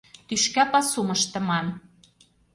[0.27, 1.67] Тӱшка пасум ыштыман